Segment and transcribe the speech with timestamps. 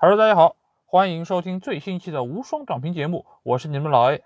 [0.00, 0.54] Hello，大家好，
[0.86, 4.22] 欢迎收听最新一期的无双短评节目，我是你们老 A。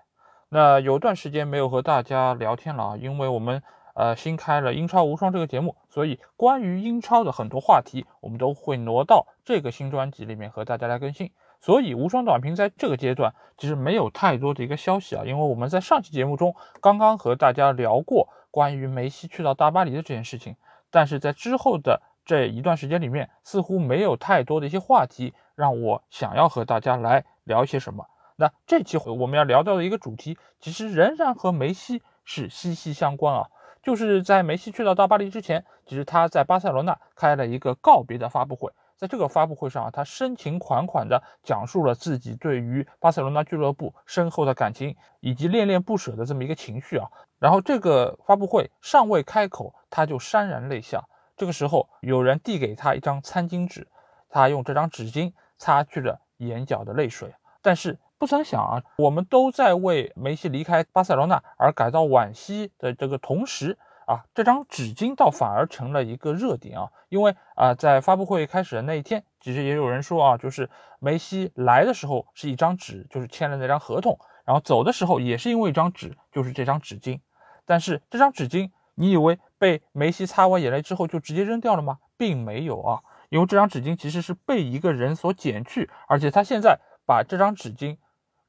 [0.49, 3.63] 那有段时间没有和大家聊天了啊，因为我们
[3.95, 11.31] 呃新开了英超无双这个节目，所以关于英超的很多话题，我们都会挪到这个新专辑里面和大家来更新。
[11.59, 20.55] 所以无双短评在这个阶段其实没有太多的一个消息啊，因为我们在上期节目中刚刚和大家聊过关于梅西去到大巴黎的这件事情，
[20.91, 22.03] 但是在之后的。
[22.25, 28.05] 这一段时间里面，似乎没有太多的一些话题让我想要和大家来聊一些什么。
[28.35, 33.47] 那这期我们要聊到的一个主题，其实仍然和梅西是息息相关啊。
[33.83, 47.09] 就是在梅西去到大巴黎之前，其实他在巴塞罗那开了一个告别的发布会，在这个发布会上啊，他深情款款地讲述了自己对于巴塞罗那俱乐部深厚的感情以及恋恋不舍的这么一个情绪啊。
[47.39, 51.03] 然后这个发布会尚未开口，他就潸然泪下。
[51.35, 53.87] 这个时候，有人递给他一张餐巾纸，
[54.29, 57.33] 他用这张纸巾擦去了眼角的泪水。
[57.61, 66.91] 但是不曾想啊，我们都在为梅西离开巴塞罗那而感到惋惜的这个同时啊，这张纸巾倒反而成了一个热点啊。
[67.09, 77.19] 因为啊，在发布会开始的那一天，其实也有人说啊，就是梅西来的时候是一张纸，就是签了那张合同，然后走的时候也是因为一张纸，就是这张纸巾。
[77.65, 78.69] 但是这张纸巾。
[78.95, 81.99] 你以为被梅西擦完眼泪之后就直接扔掉了吗？
[82.17, 87.97] 并没有啊，因为这张纸巾其实是被一个人所捡去，而且他现在把这张纸巾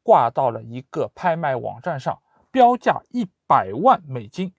[0.02, 2.18] 挂到了一个拍卖网站上，
[2.50, 4.54] 标价一百万美金，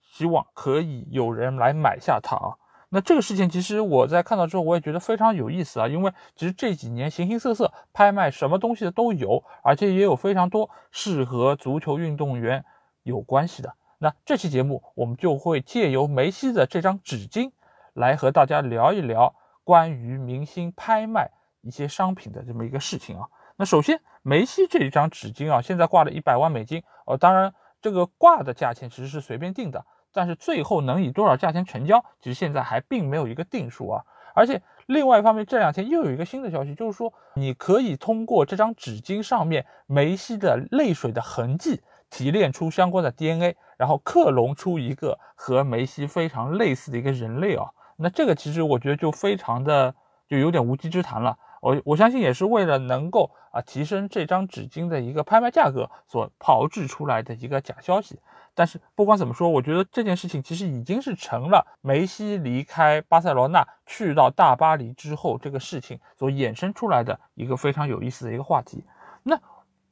[0.00, 2.54] 希望可以有人来买下它啊。
[2.90, 12.64] 那这个事情其实我在看到之后，我也觉得非常有意思啊，因为其实这几年形形色色拍卖什么东西的都有，而且也有非常多是和足球运动员
[13.02, 13.74] 有关系的。
[13.98, 17.50] 那这期节目，我们就会借由梅西的这张纸巾，
[17.94, 21.30] 来和大家聊一聊关于明星拍卖
[21.62, 23.26] 一些商品的这么一个事情啊。
[23.56, 27.16] 那首先，梅西这一张纸巾啊，现在挂了一百万美金哦。
[27.16, 34.04] 当然，这个挂的价钱其实是随便定的，但是最后能以多少价钱成交，其实现在还并没有一个定数啊。
[34.34, 41.80] 而且，另外一方面，这两天又有一个新的消息，就是说你可以通过这张纸巾上面梅西的泪水的痕迹。
[42.08, 49.94] 提炼出相关的 DNA，然后克隆出一个和梅西非常类似的一个人类啊，那这个其实我觉得就非常的
[50.28, 51.38] 就有点无稽之谈了。
[51.60, 58.20] 我我相信也是为了能够啊提升这张纸巾的一个拍卖价格所炮制出来的一个假消息。
[58.54, 68.84] 但是不管怎么说，我觉得这件事情其实已经是成了梅西离开巴塞罗那去到大巴黎之后这个事情所衍生出来的一个非常有意思的一个话题。
[69.22, 69.38] 那。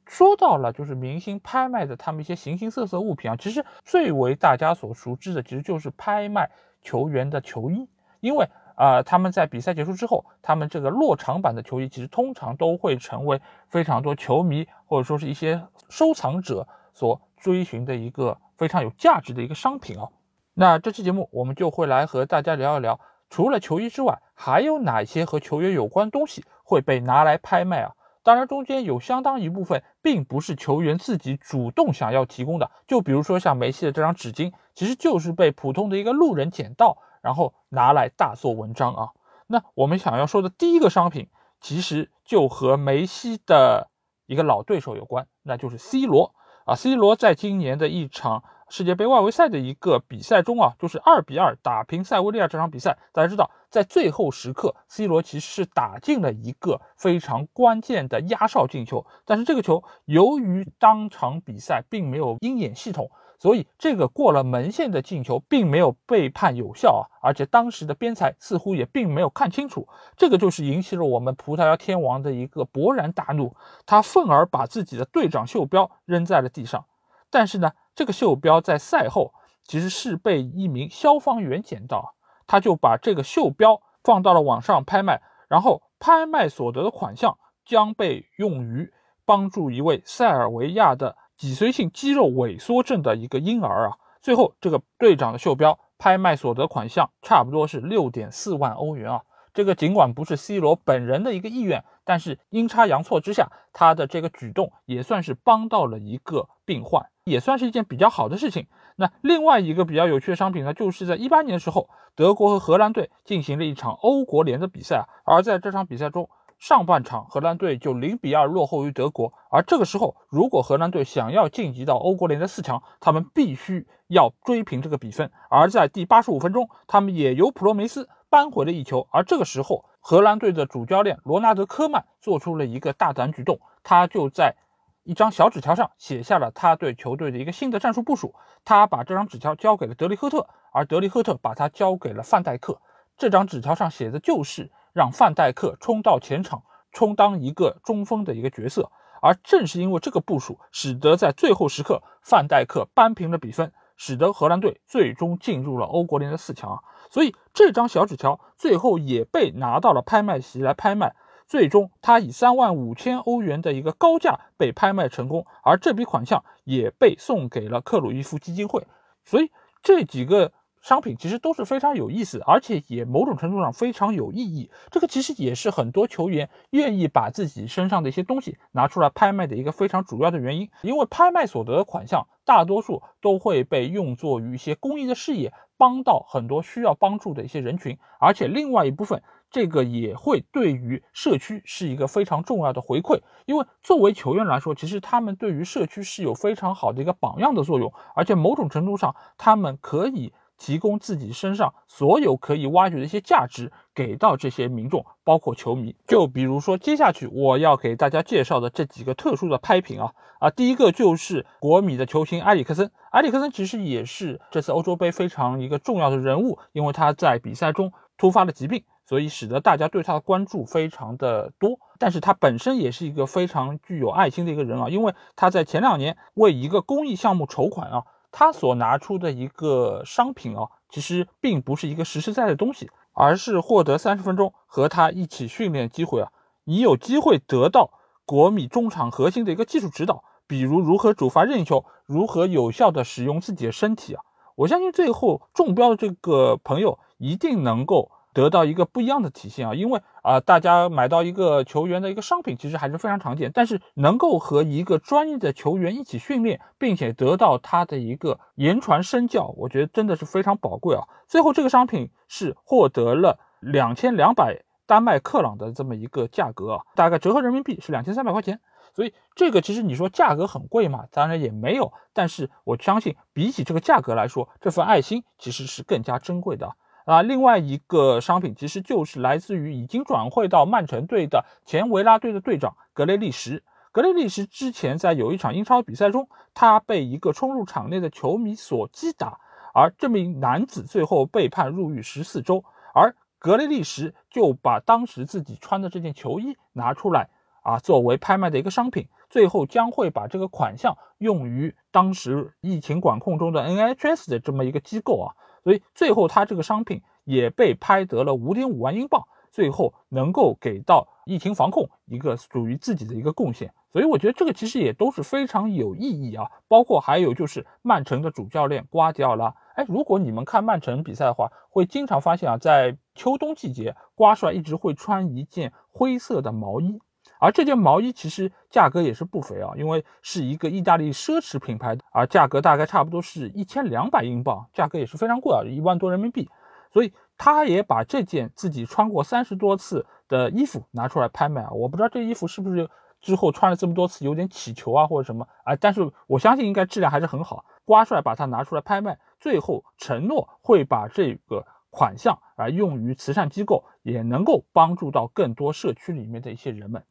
[0.05, 6.49] 说到了，就是明星拍卖的他们一些形形色色物品啊，其实最为大家所熟知的，其实就是拍卖
[6.81, 7.87] 球员的球衣，
[8.19, 20.09] 因为啊，他们在比赛结束之后，他们这个落场版的球衣，其实通常都会成为非常多球迷或者说是一些收藏者所追寻的一个非常有价值的一个商品啊。
[20.53, 22.99] 那这期节目我们就会来和大家聊一聊，
[23.29, 27.93] 除了球衣之外，还有哪些和球员有关东西会被拿来拍卖啊？
[28.25, 39.09] 当然，中间有相当一部分并不是球员自己主动想要提供的，就比如说像梅西的这张纸巾，其实就是被普通的一个路人捡到，然后拿来大做文章啊。
[39.45, 41.29] 那我们想要说的第一个商品，
[41.61, 43.91] 其实就和梅西的
[44.25, 46.33] 一个老对手有关，那就是 C 罗
[46.65, 46.73] 啊。
[46.73, 48.43] C 罗在今年的一场。
[48.67, 59.05] 世界杯外围赛的一个比赛中啊，就是二比二打平塞维利亚这场比赛，大家知道，在最后时刻，C 罗其实是打进了一个非常关键的压哨进球。
[59.23, 67.03] 但是这个球由于当场比赛并没有鹰眼系统，所以这个过了门线的进球并没有被判有效啊。
[67.21, 69.87] 而且当时的边裁似乎也并没有看清楚，
[70.17, 73.55] 这个就是引起了我们葡萄牙天王的一个勃然大怒，
[73.85, 76.85] 他愤而把自己的队长袖标扔在了地上。
[77.29, 77.71] 但是呢？
[77.95, 79.33] 这个袖标在赛后
[79.63, 88.93] 其实是被一名消防员捡到，他就把这个袖标放到了网上拍卖，然后拍卖所得的款项将被用于
[89.25, 93.97] 帮助一位塞尔维亚的脊髓性肌肉萎缩症的一个婴儿啊。
[94.21, 99.21] 最后，这个队长的袖标拍卖所得款项差不多是六点四万欧元啊。
[99.55, 107.07] 这个尽管不是 C 罗本人的一个意愿，但是阴差阳错之下，他的这个举动也算是帮到了一个病患。
[107.23, 108.67] 也算是一件比较好的事情。
[108.97, 115.03] 那另外一个比较有趣的商品呢，就是在一八年的时候，德国和荷兰队进行了一场欧国联的比赛啊。
[115.23, 116.29] 而在这场比赛中，
[116.59, 119.33] 上半场荷兰队就零比二落后于德国。
[119.49, 125.31] 而这个时候，如果荷兰队想要晋级到欧国联的四强，他们必须要追平这个比分。
[125.49, 129.07] 而在第八十五分钟，他们也由普罗梅斯扳回了一球。
[129.11, 134.57] 而这个时候，荷兰队的主教练罗纳德·科曼做出了一个大胆举动，他就在
[135.03, 138.35] 一张小纸条上写下了他对球队的一个新的战术部署。
[138.65, 142.81] 他把这张纸条交给了德里赫特，而德里赫特把他交给了范戴克。
[143.17, 148.91] 这张纸条上写的就是让范戴克冲到前场，充当一个中锋的一个角色。
[149.21, 153.71] 而正是因为这个部署，使得在最后时刻，范戴克扳平了比分。
[153.95, 161.15] 使得荷兰队最终进入了欧国联的四强啊，所以这张小纸条最后也被拿到了拍卖席来拍卖，
[161.47, 168.85] 最终他以三万五千欧元的一个高价被拍卖成功，而这笔款项也被送给了克鲁伊夫基金会，
[169.23, 169.51] 所以
[169.81, 170.51] 这几个。
[170.85, 174.69] 商品其实都是非常有意思，而且也某种程度上非常有意义。
[174.91, 180.69] 这个其实也是很多球员愿意把自己身上的一些东西拿出来拍卖的一个非常主要的原因。
[180.83, 189.23] 因为拍卖所得的款项，大多数都会被用作于一些公益的事业，帮到很多需要帮助的一些人群，而且另外一部分。
[189.51, 200.33] 这个也会对于社区是一个非常重要的回馈，因为作为球员来说，其实他们对于社区是有非常好的一个榜样的作用，而且某种程度上，他们可以。
[200.57, 205.95] 提供自己身上所有可以挖掘的一些价值给到这些民众，包括球迷。
[206.07, 212.91] 就比如说，接下去我要给大家介绍的这几个特殊的拍品啊啊，第一个就是国米的球星埃里克森。
[213.11, 221.79] 埃里克森其实也是这次欧洲杯非常一个重要的人物，因为他在比赛中突发了疾病，所以使得大家对他的关注非常的多。
[221.97, 228.03] 但是他本身也是一个非常具有爱心的一个人啊，因为他在前两年为一个公益项目筹款啊。
[228.37, 236.33] 他所拿出的一个商品啊，其实并不是一个实实在在的东西，而是获得三十分钟和他一起训练机会啊。
[236.65, 237.91] 你有机会得到
[238.25, 244.21] 国米中场核心的一个技术指导，比如如何主罚任意球，如何有效的使用自己的身体啊。
[244.55, 248.11] 我相信最后中标的这个朋友一定能够。
[248.35, 261.03] 得到一个不一样的体现啊，因为啊，大家买到一个球员的一个商品其实还是非常常见，但是能够和一个专业的球员一起训练，并且得到他的一个言传身教，我觉得真的是非常宝贵啊。
[261.29, 268.59] 最后这个商品是获得了两千两百丹麦克朗的这么一个价格啊，大概折合人民币是两千三百块钱。
[268.93, 276.67] 所以这个其实你说价格很贵嘛，当然也没有，但是我相信比起这个价格来说，这份爱心其实是更加珍贵的。
[276.67, 283.63] 啊，啊另外一个商品其实就是来自于已经转会到曼城队的前维拉队的队长格雷利什。
[283.91, 289.39] 格雷利什之前在有一场英超比赛中，他被一个冲入场内的球迷所击打，
[289.73, 292.65] 而这名男子最后被判入狱十四周。
[292.93, 297.29] 而格雷利什就把当时自己穿的这件球衣拿出来，
[297.61, 305.31] 啊，作为拍卖的一个商品，最后将会把这个款项用于当时疫情管控中的 NHS 的这么一个机构啊。
[305.65, 313.73] 所以最后，他这个商品也被拍得了五点五万英镑，最后能够给到疫情防控一个属于自己的一个贡献。
[313.91, 316.51] 所以我觉得这个其实也都是非常有意义啊。
[316.67, 327.01] 包括还有就是曼城的主教练瓜迪奥拉，哎，如果你们看曼城比赛的话，会经常发现啊，在秋冬季节，瓜帅一直会穿一件灰色的毛衣。
[327.39, 336.49] 而这件毛衣其实价格也是不菲啊，因为是一个意大利奢侈品牌，而价格大概差不多是一千两百英镑，价格也是非常贵啊，一万多人民币。
[336.91, 342.89] 所以他也把这件自己穿过三十多次的衣服拿出来拍卖啊，我不知道这衣服是不是
[343.19, 347.65] 之后穿了这么多次有点起球啊或者什么啊，但是我相信应该质量还是很好。
[347.83, 357.03] 瓜帅把它拿出来拍卖，最后承诺会把这个款项啊用于慈善机构，也能够帮助到更多社区里面的一些人们。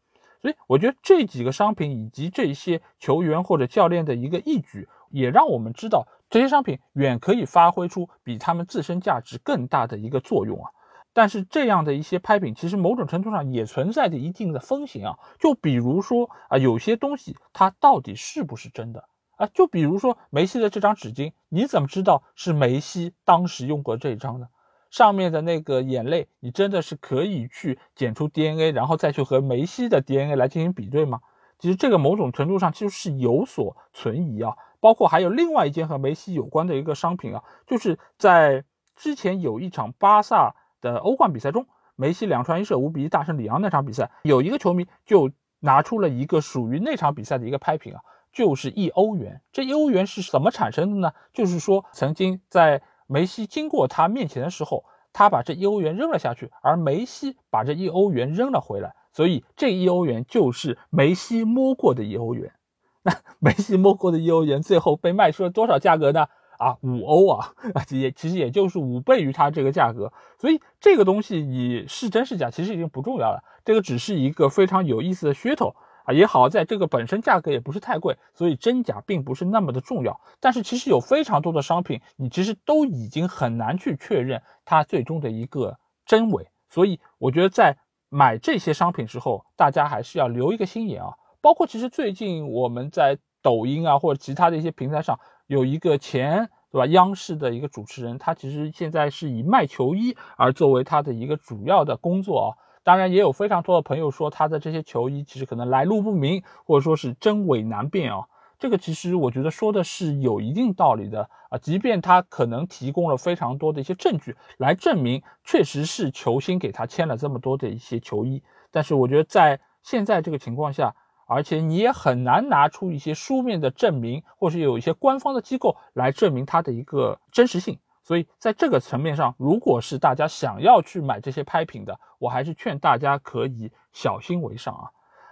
[0.44, 10.70] 所以我觉得这几个商品以及这些球员或者教练的一个义举，也让我们知道这些商品远可以发挥出比他们自身价值更大的一个作用啊。
[11.14, 15.18] 但是这样的一些拍品，其实某种程度上也存在着一定的风险啊。
[15.40, 19.48] 就比如说啊，有些东西它到底是不是真的啊？
[19.54, 24.48] 就比如说梅西的这张纸巾，你怎么知道是梅西当时用过这张呢？
[24.94, 31.18] 上面的那个眼泪，你真的是可以去检出 DNA，然后再去和梅西的 DNA 来进行比对吗？
[31.58, 34.54] 其实这个某种程度上其实是有所存疑啊。
[34.78, 38.62] 包括还有另外一件和梅西有关的一个商品啊，就是在
[38.94, 48.00] 之前有一场巴萨的欧冠比赛中，梅西两传一射五比一大胜里昂那场比赛，有一个球迷就拿出了一个属于那场比赛的一个拍品啊，
[48.32, 49.40] 就是一欧元。
[49.50, 51.12] 这一欧元是怎么产生的呢？
[51.32, 62.52] 就是说曾经在梅西经过他面前的时候，他把这一欧元扔了下去，而梅西把这一欧元扔了回来，所以这一欧元就是梅西摸过的一欧元。
[63.02, 66.26] 那梅西摸过的一欧元最后被卖出了多少价格呢？
[66.56, 70.12] 啊五欧啊啊， 也其实也就是五倍于它这个价格。
[70.38, 73.42] 所以这个东西你是真是假，其实已经不重要了。
[73.64, 80.20] 这个只是一个非常有意思的噱头啊，也好在这个本身价格也不是太贵，所以真假并不是那么的重要。
[80.38, 86.46] 但是其实有非常多的商品，你其实都已经很难去确认它最终的一个真伪。
[86.68, 87.76] 所以我觉得在
[88.08, 91.14] 买这些商品时候，大家还是要留一个心眼啊。
[91.40, 102.48] 包括其实最近我们在抖音啊或者其他的一些平台上，有一个前对吧央视的一个主持人，他其实现在是以卖球衣而作为他的一个主要的工作啊。
[102.84, 108.20] 当然也有非常多的朋友说他的这些球衣其实可能来路不明，或者说是真伪难辨啊。
[108.56, 120.94] 这个其实我觉得说的是有一定道理的啊，即便他可能提供了非常多的一些证据来证明确实是球星给他签了这么多的一些球衣，但是我觉得在现在这个情况下，
[121.26, 127.78] 而且你也很难拿出一些书面的证明，或是有一些官方的机构来证明它的一个真实性。
[128.04, 134.90] 所以在这个层面上，如果是大家想要去买这些拍品的，我还是劝大家可以小心为上啊。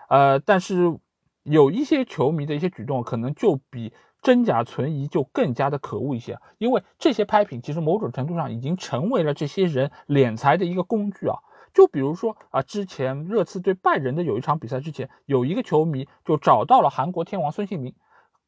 [0.09, 0.99] 呃，但是。
[1.45, 11.37] 有一些球迷的一些举动，可能就比真假存疑就更加的可恶一些，因为这些拍品其实某种程度上已经成为了这些人敛财的一个工具啊。
[11.75, 17.93] 就比如说啊，之前热刺对拜仁的有一场比赛之前，有一个球迷就找到了韩国天王孙兴民。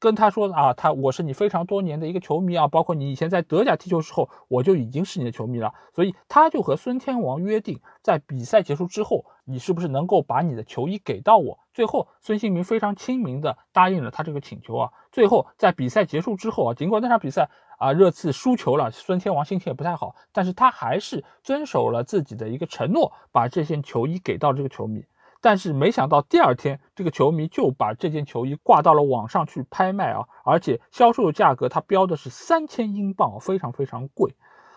[0.05, 5.73] 跟他说啊，他我是你非常多年的一个球迷啊，包括你以前在德甲踢球时候，我就已经是你的球迷了。
[5.95, 11.59] 所以他就和孙天王约定，在比赛结束之后，你是不是能够把你的球衣给到我？
[11.73, 14.93] 最后，孙兴民非常亲民的答应了他这个请求啊。
[15.11, 25.03] 最后在比赛结束之后啊，尽管那场比赛啊热刺输球了，孙天王心情也不太好，但是他还是遵守了自己的一个承诺，把这件球衣给到这个球迷。
[25.45, 34.35] 但是没想到第二天，这个球迷就把这件球衣挂到了网上去拍卖啊，而且销售价格他标的是三千英镑，非常非常贵。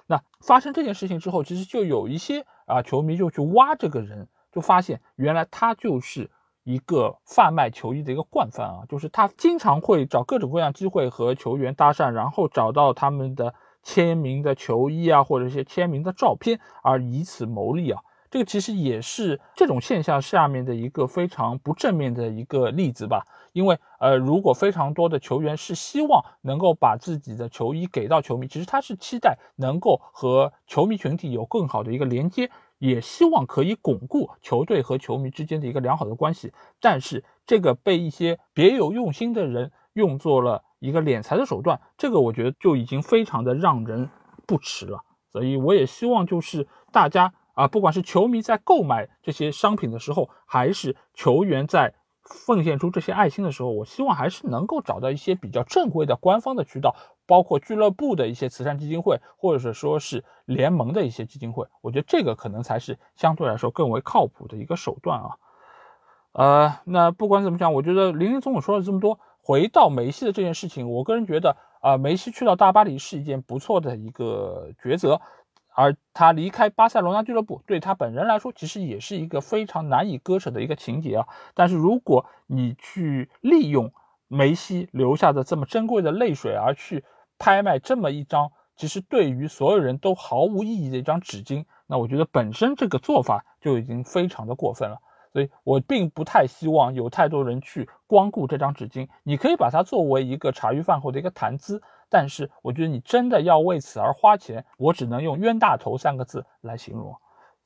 [0.08, 6.30] 那发生这件事情之后，其实就有一些啊球迷就去挖这个人，就发现原来他就是
[6.66, 18.02] 一个贩卖球衣的一个惯犯啊，就是他经常会找各种各样机会和球员搭讪，然后找到他们的签名的球衣啊，或者一些签名的照片，而以此牟利啊。
[18.30, 36.52] 这个其实也是这种现象下面的一个非常不正面的一个例子吧，因为呃，如果非常多的球员是希望能够把自己的球衣给到球迷，其实他是期待能够和球迷群体有更好的一个连接，也希望可以巩固球队和球迷之间的一个良好的关系。
[36.82, 44.10] 但是这个被一些别有用心的人用作了一个敛财的手段，这个我觉得就已经非常的让人
[44.46, 45.00] 不齿了。
[45.32, 47.34] 所以我也希望就是大家。
[47.58, 51.92] 啊，不管是球迷在购买这些商品的时候，还是球员在
[52.24, 56.96] 奉献出这些爱心的时候，我希望还是能够找到一些比较正规的官方的渠道，
[57.26, 61.66] 包括俱乐部的一些慈善基金会，或者是说是联盟的一些基金会。
[61.82, 65.30] 我觉得这个可能才是相对来说更为靠谱的一个手段啊。
[66.34, 75.20] 呃，那不管怎么讲，我觉得林林总总说了这么多，回到梅西的这件事情，我个人觉得啊，梅西去到大巴黎是一件不错的一个抉择。
[75.78, 81.28] 而他离开巴塞罗那俱乐部，对他本人来说，其实也是一个非常难以割舍的一个情节啊。
[81.54, 83.94] 但是如果你去利用
[84.28, 87.06] 梅西留下的这么珍贵的泪水，而去
[87.38, 94.98] 拍卖这么一张其实对于所有人都毫无意义的一张纸巾，那我觉得本身这个做法就已经非常的过分了。
[95.32, 99.08] 所以我并不太希望有太多人去光顾这张纸巾。
[99.22, 101.84] 你可以把它作为一个茶余饭后的一个谈资。
[102.10, 107.16] 但是我觉得你真的要为此而花钱，我只能用冤大头三个字来形容。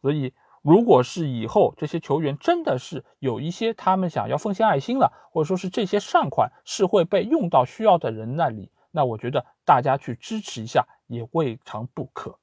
[0.02, 0.34] 所以，
[0.64, 12.40] 如果是以后这些球员真的是有一些他们想要奉献爱心了，或者说是这些善款是会被用到需要的人那里，那我觉得大家去支持一下也未尝不可。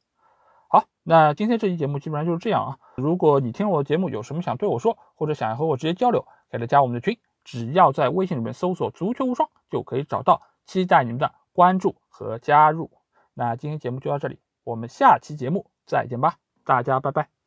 [0.69, 2.78] 好，那今天这期节目基本上就是这样啊。
[2.97, 10.43] 如果你听我的节目有什么想对我说，或者想要和我直接交流，可以来加我们的群，只要在微信里面搜索“足球无双”就可以找到。
[10.67, 11.33] 期待你们的。
[11.58, 12.88] 关注和加入，
[13.34, 17.38] 那今天节目就到这里，我们下期节目再见吧，大家拜拜。